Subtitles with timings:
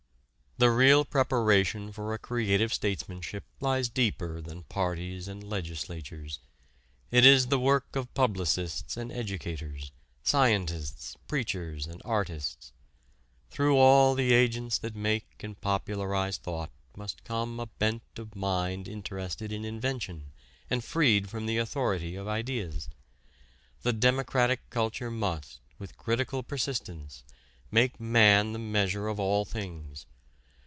[0.57, 6.37] The real preparation for a creative statesmanship lies deeper than parties and legislatures.
[7.09, 9.91] It is the work of publicists and educators,
[10.21, 12.73] scientists, preachers and artists.
[13.49, 18.87] Through all the agents that make and popularize thought must come a bent of mind
[18.87, 20.31] interested in invention
[20.69, 22.87] and freed from the authority of ideas.
[23.81, 27.23] The democratic culture must, with critical persistence,
[27.71, 30.05] make man the measure of all things.